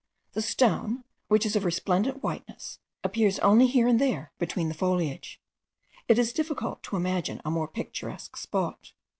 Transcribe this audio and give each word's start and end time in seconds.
The 0.33 0.41
stone, 0.41 1.03
which 1.27 1.45
is 1.45 1.55
of 1.55 1.63
resplendent 1.63 2.23
whiteness, 2.23 2.79
appears 3.03 3.37
only 3.37 3.67
here 3.67 3.87
and 3.87 4.01
there 4.01 4.31
between 4.39 4.67
the 4.67 4.73
foliage. 4.73 5.39
It 6.07 6.17
is 6.17 6.33
difficult 6.33 6.81
to 6.81 6.95
imagine 6.95 7.39
a 7.45 7.51
more 7.51 7.67
picturesque 7.67 8.35
spot. 8.35 8.93